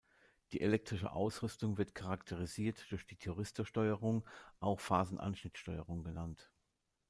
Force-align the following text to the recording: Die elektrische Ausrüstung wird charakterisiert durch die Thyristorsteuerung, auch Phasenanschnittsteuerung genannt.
Die 0.51 0.61
elektrische 0.61 1.11
Ausrüstung 1.11 1.77
wird 1.77 1.93
charakterisiert 1.93 2.87
durch 2.89 3.05
die 3.05 3.17
Thyristorsteuerung, 3.17 4.25
auch 4.59 4.79
Phasenanschnittsteuerung 4.79 6.03
genannt. 6.03 6.49